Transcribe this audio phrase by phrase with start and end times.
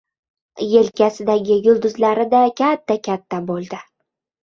[0.71, 3.87] Yelkasidagi yulduzlari-da katta-katta bo‘ldi.